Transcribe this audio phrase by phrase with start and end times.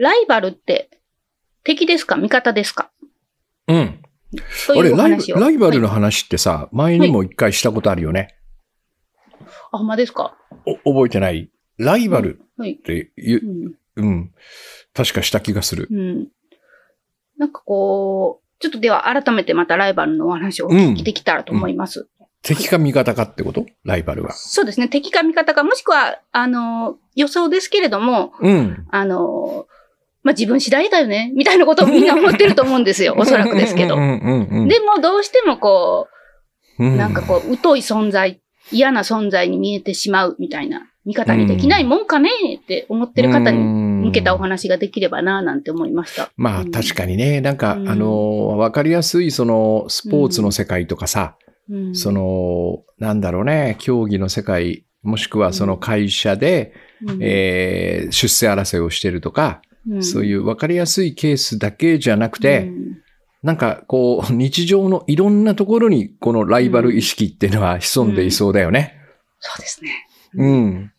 [0.00, 0.88] ライバルって
[1.62, 2.16] 敵ですか？
[2.16, 2.90] 味方ですか？
[3.68, 4.02] うん。
[4.66, 5.18] とあれライ。
[5.18, 8.34] ライバルのはい話ってさ、前にも一回したことあるよね。
[9.70, 11.50] あ、ほんまですかお覚えてない？
[11.76, 12.76] ライバルはいっ。
[12.78, 13.40] て言う、
[13.96, 14.06] うん。
[14.06, 14.30] うん。
[14.94, 15.86] 確かした気がする。
[15.90, 16.28] うん。
[17.36, 22.08] なんかこう、ちょっとでは改めてまたライバルのお話をお聞きできたらと思います。
[22.40, 23.66] 敵か味方かってこと？
[23.84, 24.32] ライバルは。
[24.32, 24.88] そうですね。
[24.88, 28.86] 敵か味方か、もしくは、あの、予想ですけれども、うん。
[28.90, 29.66] あの、
[30.22, 33.14] まあ、自分次第だよね、みたいなことをみんな思ってると思うんですよ。
[33.18, 33.96] おそらくですけど。
[33.96, 36.08] でも、どうしてもこ
[36.78, 42.30] うう、なんかこう、疎い存在、嫌な存在に見えてしまうみたいな、味方にできないもんかね
[42.62, 46.30] って思ってる方に向けたお話ができればな、なんて思いました。
[46.36, 46.70] まあうん。
[46.70, 47.88] 確かにね、なんか、うん。
[47.88, 51.36] あの、わかりやすいそのスポーツの世界とかさ、
[51.70, 51.94] うん。
[51.94, 56.74] そ、の、なんだろうね、競技の世界、もしくはその会社で、
[57.06, 57.18] うん。
[57.22, 59.62] えー出世争いをしてるとか、
[60.00, 63.00] そういうわかりやすいケースだけじゃなくて、うん
[63.42, 68.96] なんかこう、 日常のいろんなところにこのライバル意識っていうのは潜んでいそうだよね。
[69.38, 69.90] そうですね。
[70.34, 70.92] うん。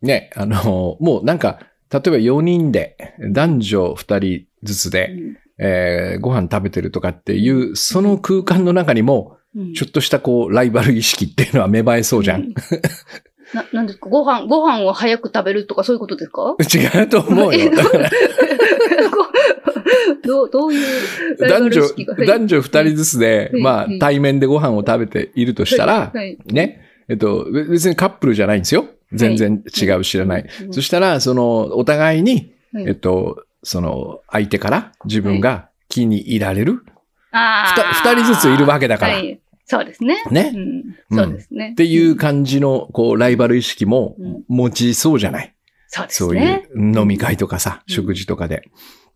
[0.00, 2.96] ね、あの、もうなんか、例えば4人で、
[3.32, 5.10] 男女2人ずつで、
[5.58, 12.52] えーご飯食べてるとかっていう、その空間の中にも、うんちょっとしたこう、ライバル意識っていうのは芽生えそうじゃん。
[13.52, 14.08] うな、なんですか？
[14.08, 16.56] ご飯、ご飯を早く食べるとかそういうことですか？
[16.58, 17.60] 違うと思うよ。
[17.62, 17.70] え
[20.26, 20.50] どう？
[20.50, 21.82] どう、いう男女
[22.26, 26.38] 男女2人ずつで、はいまあはい、対面でご飯を食べているとしたら、はい。
[26.46, 28.86] ね、えっと、べ別にカップルじゃないんですよ。
[29.12, 30.46] 全然違う、知らない。
[30.66, 30.72] うん。
[30.72, 32.88] そしたら、その、お互いに、はい。
[32.88, 36.82] えっと、その、相手から自分が気に入られる、
[37.32, 39.14] 二人ずついるわけだから。
[39.14, 39.40] はい。
[39.66, 40.22] そうですね。
[40.30, 40.52] ね？
[40.54, 41.16] うん。
[41.18, 41.70] そうですね。
[41.72, 45.54] っていう感じの、こう、ライバル意識もうん持ちそうじゃない？
[45.88, 46.68] そうですそういね。
[46.74, 48.62] う飲み会とかさ、うん食事とかで。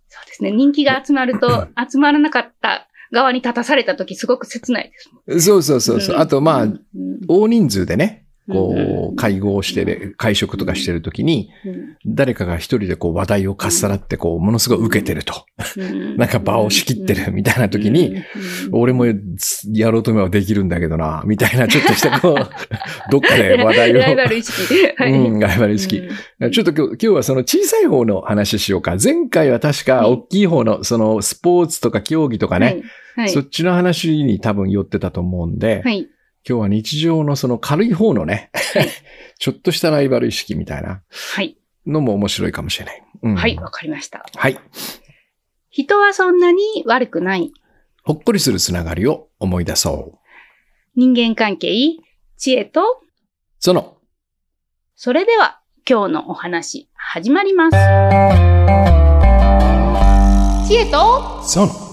[0.08, 0.50] そうですね。
[0.52, 4.90] 人気が集まると、集まらなかった側に立たされたとき、すごく切ない
[5.26, 5.46] です。
[5.46, 6.16] そうそうそうそう。
[6.16, 6.80] んあと、まあ、うん
[7.28, 15.44] 大人数でね、うんこう、会合してる、会食とかしてるときに、うん誰かが一人でこう話題をかっさらって、こう、ものすごい受けてると。
[15.76, 18.24] うんなんか場を仕切ってるみたいな時に、うん
[18.72, 22.34] 俺もやろうと思えばできるんだけどな、みたいな、ちょっとしたこう、
[23.10, 23.98] どっかで話題を。
[23.98, 24.74] ライバル意識。
[24.96, 25.98] はいうん、ライバル意識。
[26.40, 28.96] うんちょっと今日今日はその小さい方の話しようか。
[29.02, 32.82] 前回は確かはい大きい方のそのスポーツとか競技とかね、はい。
[33.16, 36.08] はいそっちの話に多分寄ってたと思うんで、はい。
[36.46, 38.50] 今日は日常のその軽い方のね、
[39.38, 41.56] ちょっとしたライバル意識みたいなはい。
[41.86, 43.02] のも面白いかもしれない。
[43.22, 43.56] うんはい。
[43.56, 44.24] わかりました。
[44.34, 44.58] はい。
[45.70, 47.52] 人はそんなに悪くない。
[48.04, 50.18] ほっこりするつながりを思い出そう。
[50.96, 51.74] 人間関係、
[52.36, 53.02] 知恵と、
[53.58, 53.98] その、
[54.96, 57.76] それでは今日のお話、始まります。
[60.68, 61.87] 知恵と、その。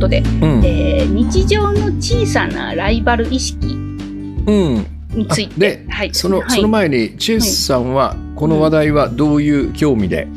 [0.00, 0.64] ことで、うん。
[0.64, 4.86] えー日常の小さなライバル意識うん。
[5.10, 5.58] について。
[5.58, 6.10] で、はい。
[6.14, 10.28] その、はいその前に、チェスさんは、この話題はどういう興味で、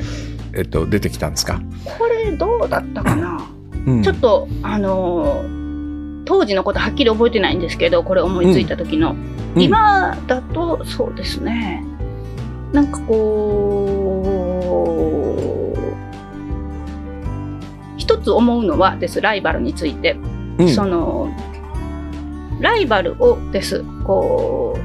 [0.54, 3.50] えっと、出てきたんですか、これどうだったかな、
[3.88, 5.64] うんちょっと、あのー
[6.26, 9.12] 当時のことはっきり覚えてないんですけど、これ思いついた時の。
[9.12, 9.14] う
[9.60, 11.84] ん今だと、そうですね。
[12.72, 14.24] なんかこ
[15.50, 15.53] う、
[18.04, 20.18] 一つ思うのはです、ライバルについて。
[20.58, 20.70] うん。
[20.70, 21.30] その、
[22.60, 24.78] ライバルをです、こ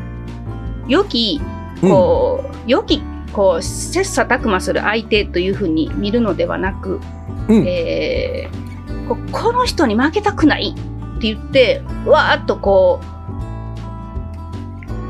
[0.86, 1.40] う、良き、
[1.80, 3.02] こう、良き、
[3.32, 7.00] こう、切磋琢磨する相手というふうに見るのではなく、
[7.48, 7.64] うん。
[7.66, 8.68] えー
[9.08, 13.06] こうこの人に負けたくないって言って、わーっとこう、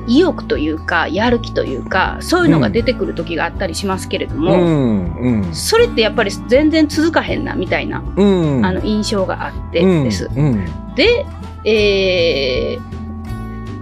[0.09, 8.25] 意欲というか、やる気というか、そういうのが出てくる時があったりしますけれどうも、ん、うん、それってやっぱり全然続かへんな、みたいな、う
[8.61, 8.65] ん。
[8.65, 10.29] あの、印象があってうんです。
[10.35, 10.65] うん、
[10.95, 11.27] で、
[11.65, 12.68] えー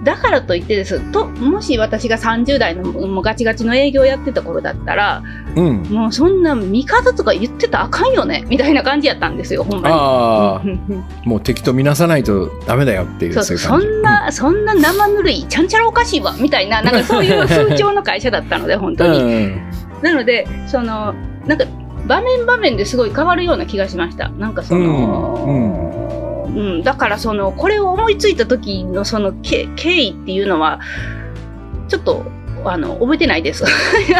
[0.07, 5.25] だからといってですともし私が30代のもうガチガチの営業やってた頃だったら
[5.57, 5.83] うん。
[5.83, 11.03] もうそんな味方とか言ってたらあかんよねみたいな感じやったんですよほんまに。
[11.25, 13.59] もう敵と見なさないとダメだよっていう、そうそう。
[13.59, 19.19] そんな、そんな生ぬるい、ちゃんちゃらおかしいわ、みたいな、なんかそういう風潮の会社だったので、本当に。
[19.19, 19.71] うん。
[20.03, 21.15] なので、その、
[21.47, 21.65] なんか、
[22.07, 24.29] 場面場面ですごい変わるような気がしました。
[24.29, 26.06] なんかその、うん
[26.83, 30.81] だからその、これを思いついた時のその経経緯っていうのは、
[31.89, 32.25] ちょっと、
[32.65, 33.65] あの、覚えてないです。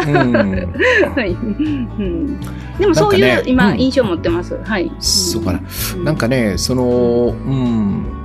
[0.07, 0.33] うん。
[1.15, 1.31] はい。
[1.31, 2.39] うん、
[2.79, 3.79] でもそういう、今、うん。
[3.79, 4.57] 印象を持ってます。
[4.63, 4.91] はい。
[4.99, 5.61] そうかな。
[5.95, 6.03] うん。
[6.03, 8.17] なんかね、その、うん、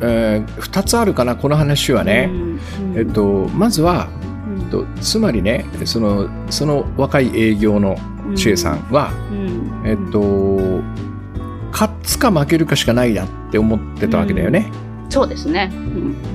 [0.00, 2.30] えー、2つあるかなこの話はね、
[2.96, 4.08] えっと、まずは、
[4.60, 7.96] えっと、つまりねそのその若い営業の
[8.36, 9.12] 知恵さんは、
[9.84, 10.82] えっと
[11.78, 14.72] 勝つか負けるかしかないなって思ってたわけだよね。
[15.08, 15.70] そうですね、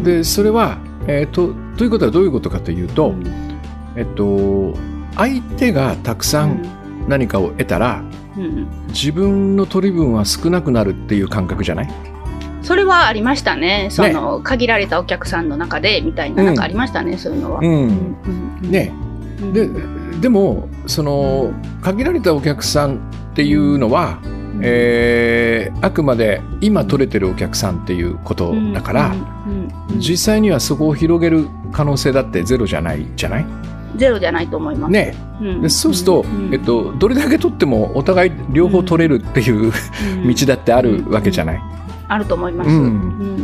[0.03, 3.13] でそれは、えー、とということはどういうことかというと、
[3.97, 4.73] えっと、
[5.17, 6.65] 相手がたくさん
[7.09, 8.03] 何かを得たら、
[8.87, 11.89] 自分の取り分は少なくなるっていう感覚じゃない？
[12.61, 13.89] それはありましたね。
[13.91, 17.61] その、ね、限られたお客さんの中でみたいな、なんかありましたね、そういうのは。
[17.61, 18.93] ね。
[19.51, 19.69] で、
[20.21, 21.51] でも、その、
[21.81, 22.99] 限られたお客さんっ
[23.35, 24.19] ていうのは、
[24.61, 29.15] えー、あくまで今取れてるお客さんっていうことだから、
[29.97, 33.45] 実際にはそこを広げる可能性だってゼロじゃないじゃない？
[33.95, 34.91] ゼロじゃないと思います。
[34.91, 35.15] ね、
[35.61, 39.71] でそうすると、えっと、どれだけ取ってもお互い両方取れるっていう、
[40.27, 41.61] 道だってあるわけじゃない？
[42.07, 42.69] あると思います、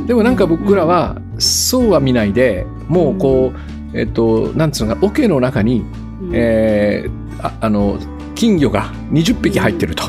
[0.06, 3.54] でもなんか僕らはそうは見ないでもうこ
[3.94, 5.86] う、えっとなんつうのか桶の中に、
[6.34, 7.98] えー、ああの
[8.36, 10.04] 金魚が20匹入ってると。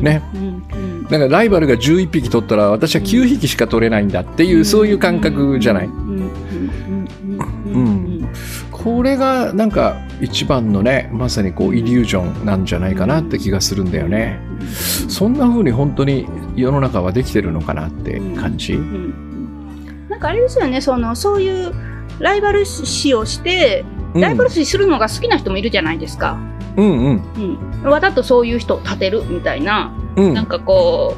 [0.00, 0.22] ね。
[1.10, 5.90] だからライバルが11匹取ったら私は9匹しか取れないんだっていうそういう感覚じゃない？
[8.70, 14.40] これがなんか一番のねまさにこうイリュージョンなんじゃないかなって気がするんだよね。
[15.08, 16.26] そんな風に本当に
[16.56, 18.78] 世の中はできてるのかなって感じ。
[20.08, 21.72] なんかあれですよねそのそういう
[22.20, 23.84] ライバル視をして
[24.14, 26.32] ライバル視するのが好きな人もいるじゃないですか。
[26.32, 27.22] うんうん。
[27.82, 31.14] うん、わざとそういう人を立てるみたいな、うん、なんかこ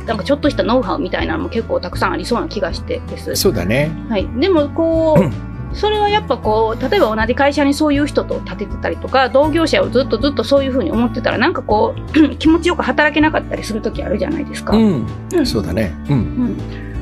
[0.00, 3.36] うなんかちょっとしたノウハウみたいなのも結構たくさんありそうな気がしてです。
[3.36, 3.90] そうだね。
[4.08, 4.28] はい。
[4.38, 5.52] でもこう。
[5.74, 14.76] それはやっぱこう例えば同じ会社にそういう人と立ててたりとか同業者をずっとずっとそういうふうに思ってたらなんかこう 気持ちよく働けなかったりする時あるじゃないですか。
[14.76, 16.18] うん、うん、そうだね、うん、う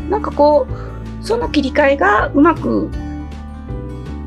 [0.07, 2.91] ん、なんかこうその切り替えがうまく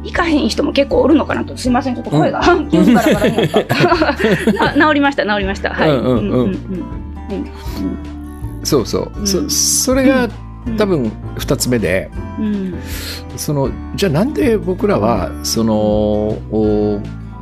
[0.03, 1.55] いかへん人も結構おるのかなと。
[1.57, 5.69] すいませんちょっと声が、 うん、急にバラバラになった治りました治りました。
[5.69, 5.91] はい。
[8.65, 10.29] そうそう、そそれが
[10.77, 12.09] 多分2つ目で、
[12.39, 12.75] うん、
[13.35, 16.37] そのじゃあなんで僕らはその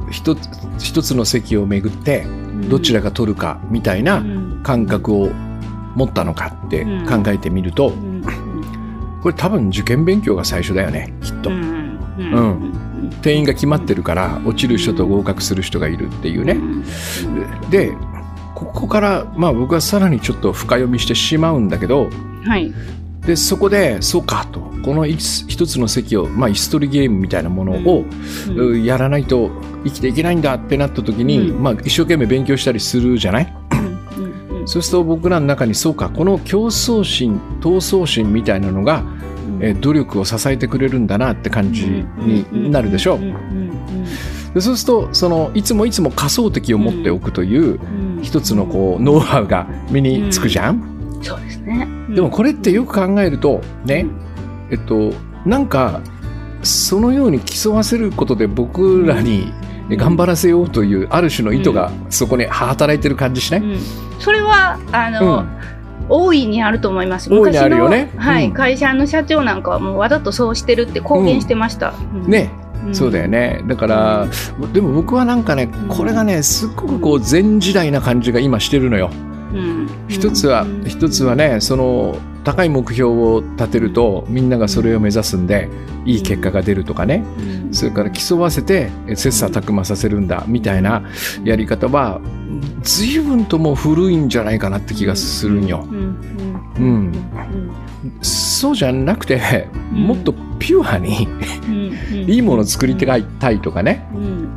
[0.09, 0.49] 一つ
[0.79, 2.25] 一つの席をめぐって
[2.69, 4.23] どちらが取るかみたいな
[4.63, 5.29] 感覚を
[5.95, 7.93] 持ったのかって考えてみると、
[9.21, 11.49] これ多分受験勉強が最初だよねきっと。
[11.49, 11.70] うん、
[13.21, 16.57] 定員が決まってるから落ちる人と合格する人がいるっていうね。
[17.69, 17.93] で
[18.55, 22.09] ここからまあ僕はさらにちょっと深読みしてしまうんだけど、
[22.45, 22.71] はい、
[23.25, 24.71] でそこでそうかと。
[24.81, 28.03] この一つの席を、まあ、椅子取りゲームみたいなものを、
[28.49, 29.51] うん、やらないと
[29.83, 33.53] 生きていけないんだってなった時に、うん、まあ、一生懸命勉強したりするじゃない、
[34.17, 39.03] うん、そうすると僕らの中にそうかこの競争心闘争心みたいなのが、
[39.61, 41.85] え努力を支えてくれるんだなって感じ
[42.17, 43.19] になるでしょう。
[44.53, 47.79] でそうするとそのいつもいつも仮想敵を持っておくという、
[48.21, 51.19] 一つのこうノウハウが身につくじゃん。
[51.21, 54.07] そうですね、でもこれってよく考えるとね、
[54.71, 55.13] えっと
[55.45, 56.01] なんか
[56.63, 59.53] そのように競わせることで僕らに
[59.89, 63.79] 頑張らせようというある種の意図がそこに働いてる感じしない、うん、
[64.19, 65.45] それはあの、
[66.11, 67.29] 大いにあると思います。
[67.29, 68.11] 大いにあるよね。
[68.17, 71.93] はい、会社の社長なんかはもうわざとそうしてるって公言してました。
[72.27, 72.51] ね。
[72.93, 74.27] そうだよねだから、
[74.73, 79.11] でも僕はなんかねこれがねすっごくこう前時代な感じが今してるのよ。
[80.07, 85.69] 一つは一つはねその高い目標を立てるとみんながそれを目指すんで
[86.05, 87.23] いい結果が出るとかね、
[87.71, 91.03] それから競わせて切磋琢磨させるんだみたいな
[91.43, 92.19] やり方は
[92.81, 95.85] 随分ともう古いんじゃないかなって気がするんよ。
[95.89, 97.11] うん、
[98.21, 101.27] そうじゃなくてもっとピュアに
[102.27, 104.07] いいものを作りたいとかね、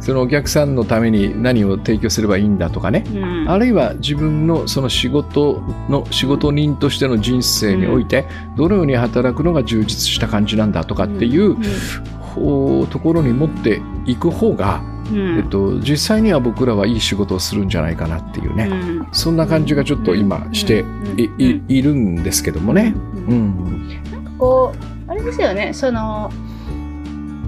[0.00, 3.04] そのお客さんのために何を提供すればいいんだとかね、
[3.46, 11.56] あるいは自分のその仕事の仕事人としての人生においてどのように働くのが充実した感じなんだとかっていう、
[12.34, 14.82] ところに持っていく方が、
[15.12, 20.84] えっと、実際には僕らはいい仕事をするんじゃないかなっていうね、そんな感じがちょっと今して
[21.16, 22.94] い,、るんですけどもね。
[23.28, 24.72] うん、なんかこ
[25.08, 25.72] うあれですよね。
[25.72, 26.30] その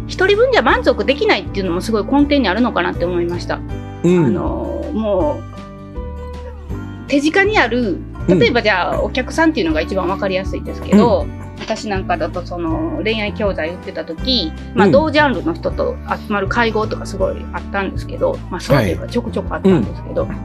[0.06, 3.60] 一人分じゃ満足できないっていうのもすごい根底にあるのかなって思いました。
[4.04, 20.36] うん、あのもう手近にある例えばじゃあお客さんっていうのが一番分かりやすいですけど、うん、私なんかだとその恋愛教材売ってた時、まあ、同ジャンルの人と集まる会合とかすごいあったんですけど、まあ、そういうのがちょくちょくあったんですけど、はい。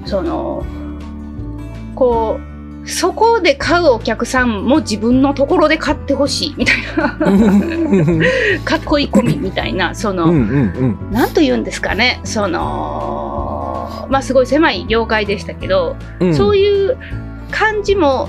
[0.00, 0.64] うん、その
[1.94, 2.57] こう
[2.88, 7.04] そこで買うお客さんも自分のところで買ってほしいみたいな。
[7.28, 12.20] 囲い込みみたいなその、うんうんなんと言うんですかね。
[12.24, 16.34] そのまあすごい狭い業界でしたけど、うん。
[16.34, 16.96] そういう
[17.50, 18.28] 感じも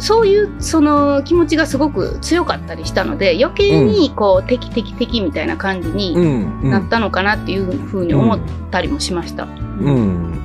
[0.00, 8.40] そういうその気持ちがすごく強かったりしたので余計にこう、敵敵敵みたいな感じうになったのかなっていうふうに思っ
[8.70, 9.44] たりもしました。
[9.44, 9.84] うん。
[9.84, 10.40] うん。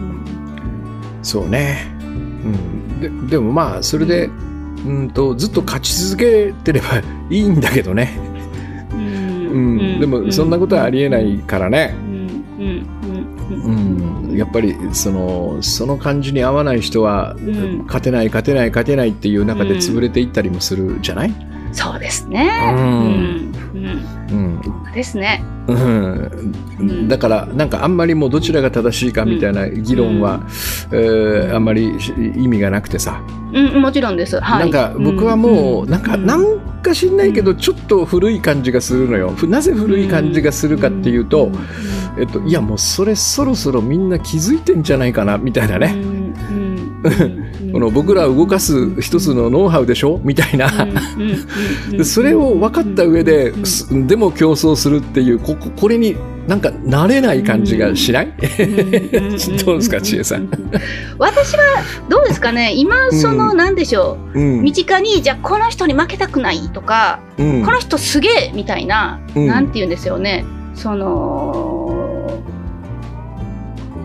[1.24, 2.04] そうね、う
[2.50, 4.30] ん、ででもまあそれで、
[4.86, 8.18] うん、とずっと勝ち続けてれば いいんだけどね、
[8.92, 8.98] うう
[9.58, 9.98] ん。
[9.98, 10.00] ん。
[10.00, 11.96] でもそんなことはありえないからね、
[12.58, 14.36] うん。
[14.36, 17.84] やっぱりそのその感じに合わない人は、うん。
[17.86, 21.34] 勝てない勝てない勝てないっていう中で潰れていったりもするじゃない、
[21.72, 22.50] そうですね。
[22.76, 22.86] ううん。
[22.86, 23.52] ん。
[24.32, 24.62] うん。
[24.88, 25.44] うんですね。
[25.68, 30.42] うん、だからなんかあんまりもうどちらが正しいかみたいな議論は、
[30.92, 33.22] えーあんまりし意味がなくてさ、
[33.54, 34.40] うんもちろんです。
[34.40, 34.60] はい。
[34.60, 36.26] なんか僕はもうなんかうん。
[36.26, 39.30] なんか知んないけどちょっと古い感じがするのよ。
[39.30, 41.52] ふなぜ古い感じがするかっていうと、
[42.20, 45.96] えっと、いやもうそれそろそろみんな気づいてんじゃないかなみたいなね、
[47.76, 50.22] この僕らを動かす一つのノウハウでしょ？
[50.24, 50.72] みたいな、
[51.92, 56.16] でそれを分かった上で、すでも競争するっていうこここれに
[56.48, 58.28] なんか慣れない感じがしない、
[59.66, 60.50] どうですか千恵さん？
[61.20, 62.72] 私はどうですかね？
[62.78, 64.40] 今そのうんなんでしょう？
[64.40, 64.64] うん。
[64.64, 67.66] 身近にじゃあこの人に負けたくないとかうん。
[67.66, 69.48] この人すげえみたいなうん。
[69.48, 70.46] なんて言うんですよね？
[70.76, 72.42] その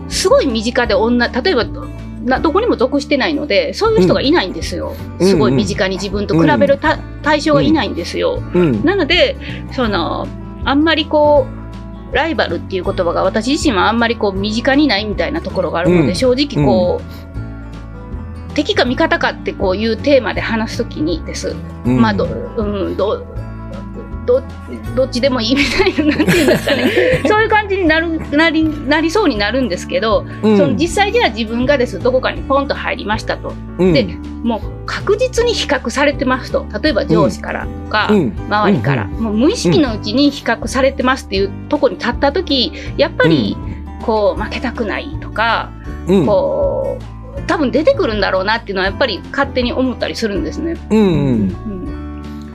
[0.09, 1.63] すごい身近で女例えば
[2.23, 5.27] などこにも属してないのでそういう人がいないんですよ、うん。
[5.27, 8.85] すごい身近に自分と比べるた対象がいないんですよ、うん。
[8.85, 9.35] なので
[9.73, 10.27] その
[10.63, 11.47] あんまりこ
[12.11, 16.15] うライバルっていう言葉が私自身はあんまりこう身近にないみたいなところがあるので、うん。
[16.15, 22.01] 正直こう、敵か味方かってこういうテーマで話すときにです、うん。
[22.01, 23.25] まあど,、うん、ど
[24.25, 24.43] ど
[24.95, 26.91] どっちでもいいみたいななんていうんですかね。
[27.27, 30.57] そういう感じになるなりなりそうになるんですけど、うん。
[30.57, 33.53] その実際には自分がですどこかにポンと入りましたと。
[33.77, 33.93] うん。
[33.93, 34.03] で
[34.43, 36.65] もう確実に比較されてますと。
[36.81, 38.33] 例えば上司からとか、うん。
[38.47, 43.57] 周りから、もう無意識のうちに比較されてますっていうところに立った時やっぱり
[44.03, 45.71] こう負けたくないとか、
[46.07, 46.25] うん。
[46.25, 50.75] こう多分出てくるんだろうなっていうのはやっぱり勝手に思ったりするんですね。
[50.89, 51.05] うんうん。
[51.05, 51.80] うん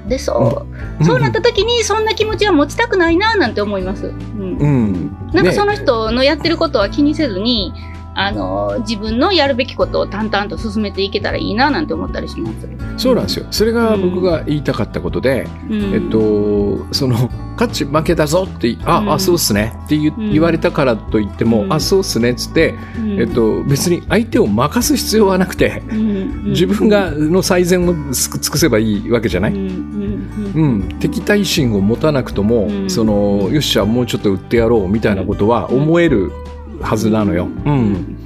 [0.08, 0.66] でそ
[1.00, 4.06] う、そうなった時にそんな気持ちは持ちたくないななんて思います。
[4.06, 4.58] うん。
[4.58, 4.92] うん。
[4.92, 7.72] ねなんかその人のやってることは気にせずに、
[8.18, 12.66] あの自分のやるべきことを淡々と進めていけたらいいななんて思ったりします。
[12.96, 13.46] そうなんですよ。
[13.50, 15.94] それが僕が言いたかったことで、うん。
[15.94, 19.12] えっとその勝ち負けだぞってあ、うん。
[19.12, 19.78] あそうっすね。
[19.84, 20.32] って言,、うん。
[20.32, 21.72] 言われたからといっても、うん。
[21.72, 22.30] あそうっすね。
[22.30, 23.20] っつって、うん。
[23.20, 26.44] えっと、別に相手を任す必要はなくて、うん。
[26.56, 30.88] 自分がの最善を尽くせばいいわけじゃない、うん。
[31.00, 32.90] 敵対心を持たなくとも、うん。
[32.90, 36.32] そのよっしゃもうちょっと売ってやろうみたいなことは思える
[36.80, 37.48] はずなのよ。
[37.64, 37.92] ううん。
[37.92, 38.18] ん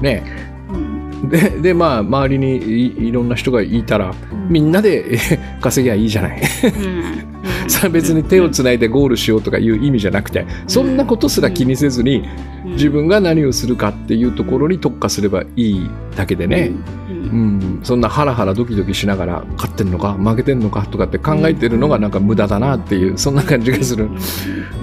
[0.00, 0.24] ね、
[0.72, 0.98] うん
[1.28, 4.14] ででまあ周りにいいろんな人がいたら
[4.48, 5.18] みんなでえ
[5.60, 6.40] 稼ぎゃいいじゃない。
[6.64, 7.68] うん。
[7.68, 12.26] それは別に手をつないでゴールしようとかいう意味じゃなくてそんなことすら気にせずに
[12.64, 16.72] 自分が何をするかっていうところに特化すればいいだけでね、
[17.10, 17.14] うん。
[17.14, 24.08] うん、そんなハラハラドキドキしながら勝ってんのか負けてんのかとかって考えてるのがなんか無駄だなっていうそんな感じがする。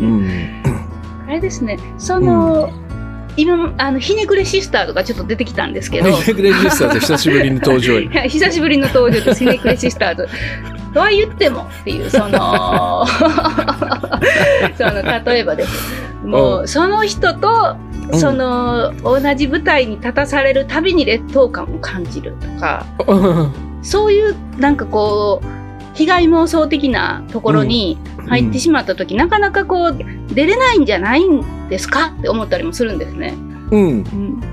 [0.01, 0.27] うん
[1.27, 2.71] あれですねその、
[3.37, 6.11] 今あのひねくれシスターとかちょっと出てきたんですけど。
[6.11, 7.99] ヒネクレジスターズ久しぶりに登場。
[8.29, 9.39] 久しぶりの登場です。
[9.39, 10.27] ひねくれシスターズ。
[10.93, 13.05] とは言ってもっていうその
[14.77, 16.05] その例えばです。
[16.23, 17.75] もうその人と
[18.11, 18.19] うん。
[18.19, 22.85] その同じ舞台に立たされるたびに劣等感を感じるとか。
[23.81, 25.64] そういうなんかこう
[25.95, 27.97] 被害妄想的なところに
[28.27, 29.97] 入ってしまった時、なかなかこう
[30.33, 32.13] 出れないんじゃないんですか？
[32.19, 33.33] って思ったりもするんですね。
[33.71, 34.43] うん、うん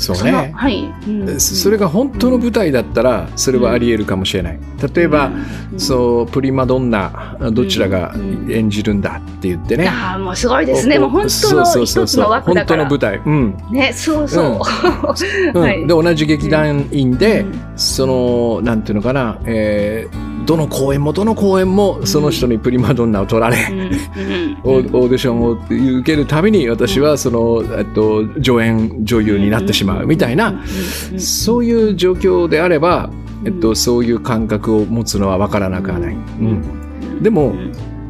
[0.00, 0.52] そうね。
[0.54, 4.60] はい、うんそれが本当の舞台だったらそれはあり得るかもしれない。
[4.94, 5.26] 例えば、
[5.72, 8.14] うんそうプリマドンナどちらが
[8.48, 9.88] 演じるんだって言ってね。
[9.88, 10.98] ああもうすごいですね。
[11.00, 12.88] もう本当の一つの枠だから。
[12.88, 13.20] 本当の舞台。
[13.24, 13.56] うん。
[13.72, 14.44] ね、そうそう。
[15.54, 23.58] うん はいで同じ劇団員で、うんそのなんていうのかな、えーどの公演もどの公演もその人にプリマドンナを取られ、
[24.64, 30.64] オーディションを受けるたびに私はその、えっと、助演女優になってしまうみたいな、
[31.12, 31.20] うん。
[31.20, 33.10] そういう状況であれば、
[33.44, 36.14] えっと、そういう感覚を持つのは分からなくはない。
[36.14, 37.22] うん。
[37.22, 37.52] でも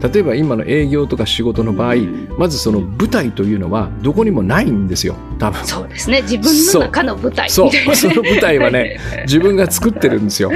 [0.01, 2.29] 例えば今の営業とか仕事の場合、うん。
[2.39, 5.67] まずその舞台というのはどこにもないんですよ多分。
[5.67, 6.23] そうですね。
[6.23, 7.97] 自分の中の舞台そう。
[7.97, 10.53] その舞台はね 自分が作ってるんですよ、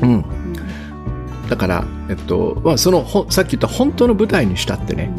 [0.00, 0.24] うん、
[1.48, 5.12] だから、えっとまあ、そのほさっき言った本当の舞台にしたってね、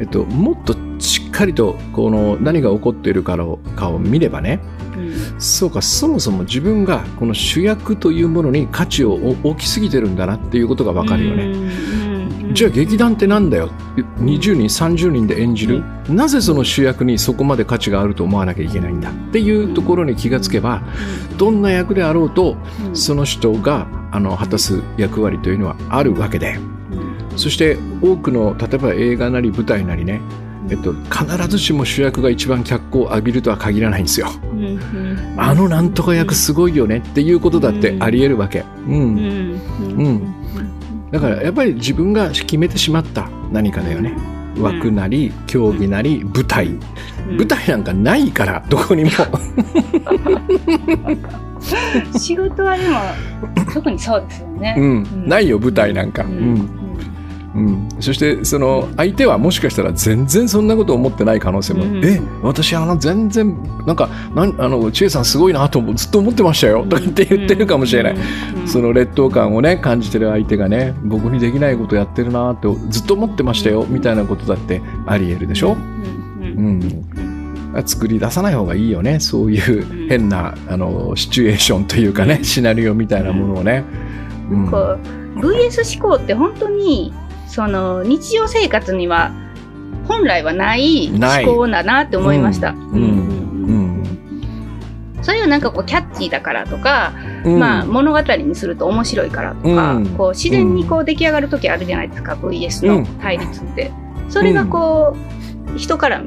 [0.00, 4.60] えっと、もっとしっかりとこの何が起こっているかをかを見ればね
[4.96, 5.40] うん。
[5.40, 11.54] そうかそもそも自分がこの主役というものに価値を置きすぎてるんだなっていうことがわかるよね。
[12.52, 13.70] じゃあ劇団ってなんだよ
[14.18, 20.82] ？20人30人で演じる、なぜその主役にそこまで価値があると思わなきゃいけないんだっていうところに気がつけば
[21.38, 22.96] どんな役であろうとうん。
[22.96, 26.56] その人があの果たす役割というのはあるわけで。
[26.90, 27.38] うん。
[27.38, 30.20] そして多くの例えば映画なり舞台なりね、
[30.68, 34.28] えっと、必ずしも主役が一番脚光を浴びるとは限らないんですよ。
[35.36, 38.64] あのなんとか役すごいよねっていうことだってあり得るわけ。
[38.86, 39.60] うんうん。
[39.96, 40.39] うん
[41.10, 44.14] だからやっぱり自分が決めてしまった何かだよね。
[44.58, 46.66] 枠なり競技なり舞台。
[46.66, 47.36] うん。
[47.36, 49.10] 舞台なんかないからどこにも。
[52.18, 53.00] 仕事はでも
[53.72, 54.74] 特にそうですよね。
[54.78, 55.28] うん。
[55.28, 56.79] ないよ舞台なんか、ううんん
[57.54, 66.86] うん、そしてその相手はもしかしたら全然そんなこと思ってない可能性も、うんえ私あの全然なんかなんあの千恵さんすごいなとずっと思ってましたよ。
[66.88, 68.20] とかって言ってるかもしれない、うん
[68.66, 77.10] その劣等感をね感じてる相手がね僕にできないことやってるなってずっと思ってましたよみたいなことだってあり得るでしょ、うん
[77.74, 79.20] うん、作り出さない方がいいよね。
[79.20, 83.84] そういう変なあのシチュエーションというかねシナリオみたいなものをね。
[84.50, 84.70] うん。
[85.40, 87.12] VS 思考って本当に
[87.50, 89.32] その日常生活には
[90.06, 92.70] 本来はない思考だなって思いました。
[92.70, 92.78] うん。
[92.92, 95.22] うん。
[95.22, 97.12] それをなんかこうキャッチーだからとか、
[97.44, 97.58] うん。
[97.58, 100.06] まあ物語にすると面白いからとか、うん。
[100.10, 103.90] こう自然にこう出来上がる時あるじゃないですか、VS の対立って。
[104.28, 105.16] それがこ
[105.74, 106.22] う、人から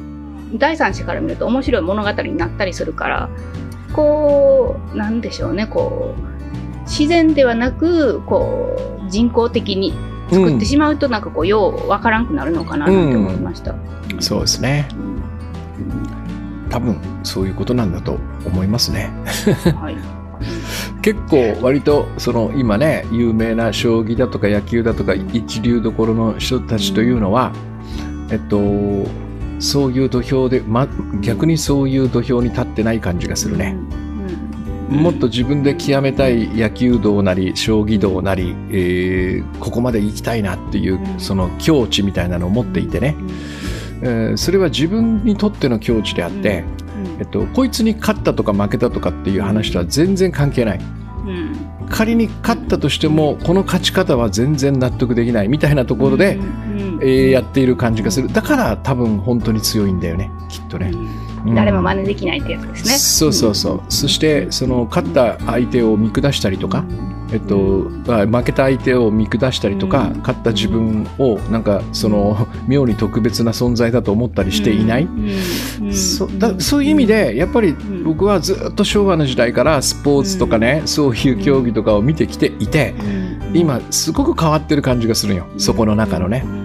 [0.56, 3.30] 第三者から見ると面白い物語になったりするから
[3.94, 8.76] こうなんでしょうねこう自然ではなくこ
[9.06, 9.94] う人工的に
[10.34, 13.76] 作ってしまうとなんかこうようわからんくなるのかななんて思いました。
[14.20, 14.88] そうですね
[16.70, 19.12] 多分そういうことなんだと思いますね。
[19.80, 19.98] はい。
[21.02, 27.52] 結構割とその今ね有名な将棋だとか野球だとか一流どころの人たちというのは、
[28.30, 28.58] えっと
[29.60, 30.88] そういう土俵で、ま、
[31.22, 33.78] 逆にそういう土俵に立ってない感じがするね。
[33.78, 34.03] うん。
[34.90, 41.20] もっと自分で極めたい野球道なり将棋道なり、えーここまで行きたいなっていううん。
[41.20, 43.16] その境地みたいなのを持っていてね、
[44.02, 46.64] えーそれは自分にとっての境地であって、
[47.20, 50.80] えっと、こいつに勝ったとか負けたとかっていう話とは全然関係ない。
[50.80, 51.56] うん。
[51.90, 57.00] 仮に勝ったとしてもこの勝ち方は全然納得できないみたいなところで、うん。
[57.02, 58.32] えーやっている感じがする。
[58.32, 60.92] だから多分本当に強いんだよねきっとね、
[61.56, 62.98] 誰も真似できないってやつですね。
[62.98, 66.86] そうそうそう、そしてその勝った相手を見下したりとか、
[67.34, 70.20] えっと、あ負けた相手を見下したりとか、うん。
[70.20, 75.88] 勝った自分をなんかその妙に特別な存在だと思ったりしていない、うん。
[75.88, 75.94] うん。
[75.94, 78.04] そだそういう意味でやっぱりん。
[78.04, 83.58] 僕はずっと昭和の時代からスポーツとかね、そういう競技とかを見てきていて、うん。
[83.58, 85.48] 今すごく変わってる感じがするよ。
[85.58, 86.63] そこの中のね。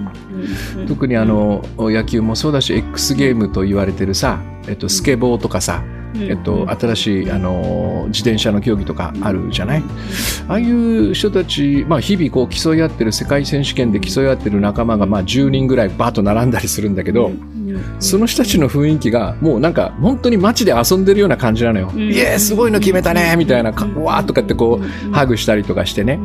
[0.88, 9.82] 特にあ、の野球もそうだし X ゲームと言われてるさ、えっと、スケボーとかさ、えっと、新しいあの自転車の競技とかあるじゃない？
[10.48, 17.30] ああいう人たち、まあ、日々こう競い合ってる世界選手権で競い合ってる仲間がまあ10人ぐらいバーッと並んだりするんだけど、
[18.00, 21.90] その人たちの雰囲気がもうなんか本当に街で遊んでるような感じなのよ。
[21.94, 22.00] うん。
[22.10, 26.18] イエーすごいの決めたねみたいな、わーとかってこうハグしたりとかしてね。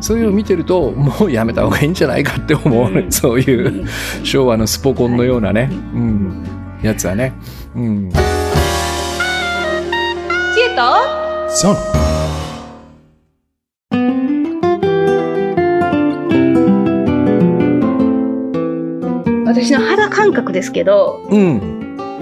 [0.00, 3.10] そういうのを見てるともうやめた方がいいんじゃないかって思う、うん。
[3.12, 3.86] そういう
[4.22, 6.44] 昭和のスポコンのようなね、うん、
[6.82, 7.32] やつはね。
[7.74, 8.10] うん。
[8.10, 8.16] 知
[10.60, 10.82] 恵と
[11.48, 11.76] そう。
[19.46, 21.74] 私の肌感覚ですけどうん。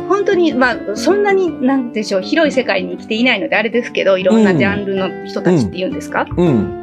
[0.08, 6.81] 本当にまあそんなになんでしょう広い世界に生きていないのであれですけどいろんなジャンルの人たちっていうんですか、うん。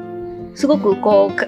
[0.56, 1.46] すごくこうか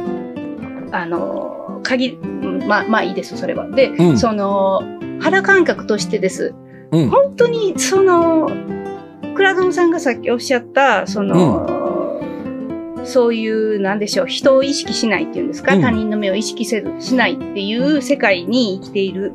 [0.92, 3.70] あの限うんまあまあいいですそれは。
[3.70, 4.18] で、うん。
[4.18, 4.82] その
[5.20, 6.54] 肌感覚としてです。
[6.92, 7.10] うん。
[7.10, 8.50] 本当にその
[9.36, 12.20] 倉園さんがさっきおっしゃったその、
[13.04, 15.82] そういうなんでしょう人を意識しないっていうんですか、うん。
[15.82, 19.34] 他人の目を意識せずしないっていう世界に生きている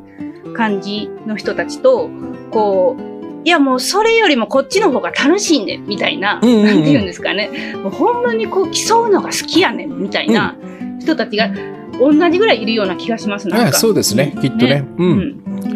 [0.55, 2.09] 感じの人たちと
[2.51, 3.16] こう
[3.47, 6.65] いやもうそれよりもこっちの方が楽しいねんみたいな、うんうんうん。
[6.65, 7.77] なんて言うんですかね。
[7.77, 10.57] もうほんまにこう競うのが好きやねんみたいな
[10.99, 11.49] 人たちが
[11.97, 13.67] 同じぐらいいるような気がしますなんか。
[13.69, 14.85] あそうですね、きっとね。
[14.97, 15.01] う。
[15.01, 15.21] うんん。
[15.21, 15.67] う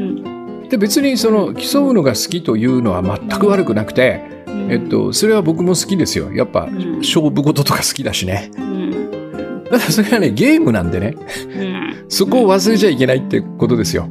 [0.65, 0.67] ん。
[0.67, 4.69] で、別にその、競うのが好きというのは全く悪くなくて、うん。
[4.69, 6.29] えっと、それは僕も好きですよ。
[6.33, 6.97] やっぱ、うん。
[6.97, 8.51] 勝負事とか好きだしね。
[8.57, 9.63] うん。
[9.69, 11.15] ただそれはね、ゲームなんでね、
[11.55, 12.05] うん。
[12.09, 14.09] そこを忘れちゃいけないってことですよ。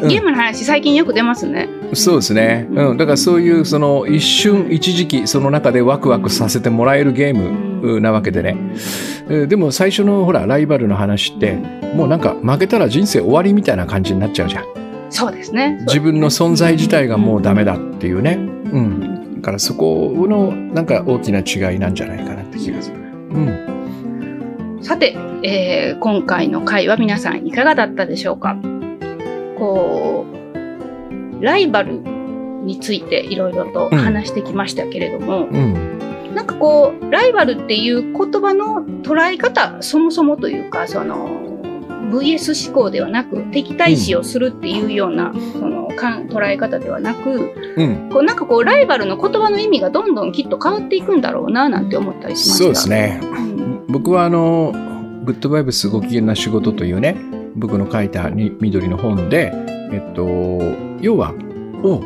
[0.00, 1.68] ゲームの話最近よく出ますね。
[1.94, 2.68] そうですね。
[2.70, 2.96] うん。
[2.96, 8.56] だからそういう、その、一瞬、一時期、その中でワクワクさせてもらえるゲームなわけでね。
[9.28, 11.58] えーでも最初のほら、ライバルの話って、
[11.94, 14.64] もうなんか負けたら人生終わりみたいな感じになっちゃうじゃん。
[15.10, 15.78] そうですね。
[15.86, 18.34] 自分の存在自体がもうダメだっていうね。
[18.72, 19.36] うん。
[19.36, 22.96] だからそこのなんか大きな違いなんじゃないかなって気がする。
[22.96, 24.78] うん。
[24.82, 28.56] さて、えー今回の回は皆さんいかがだったでしょうか？
[29.58, 30.26] こ
[31.40, 32.00] う、ライバル
[32.64, 36.34] についていろいろと話してきましたけれども、うん。
[36.34, 41.28] なんかこう、ライバルっていう言葉の捉え方、そもそもというか、その、
[42.10, 48.08] VS 思考ではなく、敵対視をするっていうような、その、かん捉え方ではなく、うん。
[48.10, 52.64] こうなんかこう、ライバルの言葉の意味がどんどんきっと変わっていくんだろうな、なんて思ったりしました。
[52.64, 53.20] そうですね。
[53.22, 53.84] うん。
[53.88, 54.72] 僕はあの、
[55.24, 57.16] グッドバイブスご機嫌な仕事というね、
[57.58, 59.52] 僕の書いたに緑の本で、
[59.92, 60.26] えっと、
[61.00, 61.34] 要は、
[61.82, 62.02] お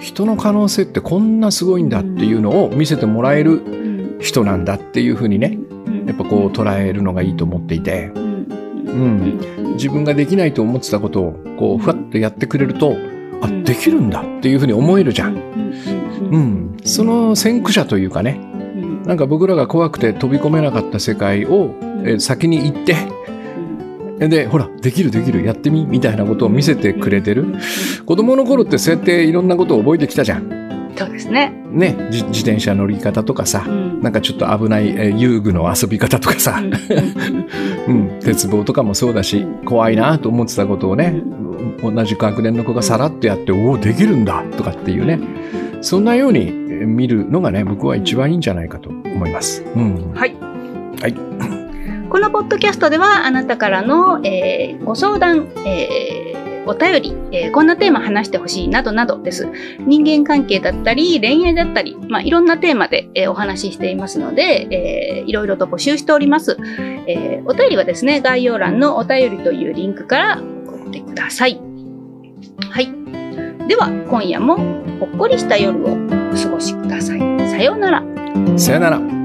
[0.00, 3.84] 人の可能性ってこんなすごいんだっていうのを見せてもらえるうん
[4.24, 6.06] 人なんだっていうふうにね、うん。
[6.06, 8.46] やっぱこう捉えるのがいいと思っていて、うん。
[8.86, 9.72] うん。
[9.74, 12.96] 自分ができないと思ってたことをこうふわっとやってくれると、
[13.42, 13.64] あうん。
[13.64, 15.36] できるんだっていうふうに思えるじゃん。
[15.36, 16.14] うん。
[16.30, 18.40] うん、その先駆者というかね。
[18.40, 19.02] うん。
[19.02, 21.74] なんか僕らが怖くて飛び込めなかった世界を、
[22.06, 22.96] え先に行って
[24.18, 27.56] でほらできるできるやってみみたいなことを見せてくれてる
[28.06, 30.64] 子供の頃ってそうやっていろんなことを覚えてきたじゃん。
[30.96, 31.52] そうですね。
[31.70, 36.62] ねじ自転車乗り方とかさうんなんかちょっと危ない、えー遊具の遊び方とかさ、
[37.88, 41.22] うん、 鉄棒とかもそうだし怖いなと思ってたことをね
[41.82, 45.18] 同じ学年の子がさらっとやっておおできるんだとかっていうね
[45.80, 49.64] そんなようにえー見るのがね僕は一番いいんじゃないかと思います。
[49.74, 50.34] うんはい。
[51.00, 51.53] はい。
[52.14, 59.48] このポッドキャストではあなたからの、えーご相談、えーお便り、えーこんなテーマ話してほしいなどなどです。
[59.80, 66.56] 人間関係だったり、恋愛だったり、まあ、いろんなテーマで、えーお話ししていますので、えーいろいろと募集しております。
[67.08, 71.60] えーお便りはですね、概要欄のお便りというリンクから送ってください。
[72.70, 72.94] はい。
[73.66, 74.58] では、今夜も
[75.00, 75.96] ほっこりした夜をお
[76.36, 77.18] 過ごしください。
[77.50, 78.04] さようなら。
[78.56, 79.23] さようなら。